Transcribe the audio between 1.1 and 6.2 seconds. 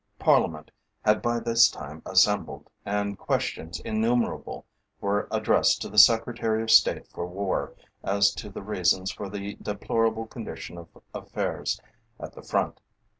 by this time assembled, and questions innumerable were addressed to the